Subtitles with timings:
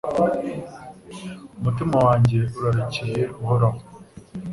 [1.57, 3.79] Umutima wanjye urarikiye Uhoraho